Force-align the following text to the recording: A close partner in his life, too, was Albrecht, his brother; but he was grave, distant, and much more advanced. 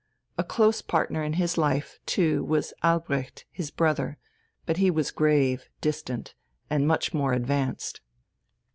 A 0.35 0.43
close 0.43 0.81
partner 0.81 1.21
in 1.23 1.33
his 1.33 1.59
life, 1.59 1.99
too, 2.07 2.43
was 2.43 2.73
Albrecht, 2.83 3.45
his 3.51 3.69
brother; 3.69 4.17
but 4.65 4.77
he 4.77 4.89
was 4.89 5.11
grave, 5.11 5.69
distant, 5.79 6.33
and 6.71 6.87
much 6.87 7.13
more 7.13 7.33
advanced. 7.33 8.01